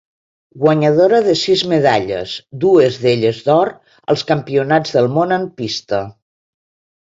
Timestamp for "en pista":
5.41-6.05